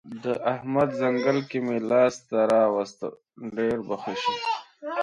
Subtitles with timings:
[0.23, 2.99] د احمد ځنګل که مې لاس ته راوست؛
[3.55, 4.35] ډېر به ښه شي.